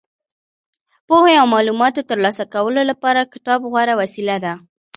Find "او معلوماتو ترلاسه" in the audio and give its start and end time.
1.41-2.43